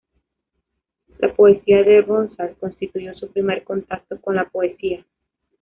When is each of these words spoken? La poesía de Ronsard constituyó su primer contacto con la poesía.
La 1.19 1.31
poesía 1.35 1.83
de 1.83 2.01
Ronsard 2.01 2.57
constituyó 2.57 3.13
su 3.13 3.29
primer 3.31 3.63
contacto 3.63 4.19
con 4.19 4.35
la 4.35 4.49
poesía. 4.49 5.05